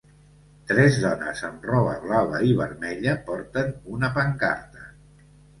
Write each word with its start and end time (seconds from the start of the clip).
Tres 0.71 0.95
dones 1.01 1.43
amb 1.49 1.67
roba 1.71 1.93
blava 2.07 2.41
i 2.53 2.57
vermella 2.63 3.15
porten 3.29 3.73
una 3.99 4.11
pancarta 4.17 4.91